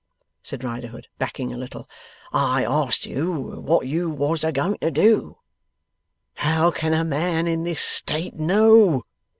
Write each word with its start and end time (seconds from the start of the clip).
said 0.41 0.63
Riderhood, 0.63 1.09
backing 1.19 1.53
a 1.53 1.57
little. 1.57 1.87
'I 2.33 2.65
asked 2.65 3.05
you 3.05 3.33
wot 3.63 3.85
you 3.85 4.09
wos 4.09 4.43
a 4.43 4.51
going 4.51 4.79
to 4.79 4.89
do.' 4.89 5.37
'How 6.33 6.71
can 6.71 6.95
a 6.95 7.03
man 7.03 7.47
in 7.47 7.65
this 7.65 7.81
state 7.81 8.33
know? 8.33 9.03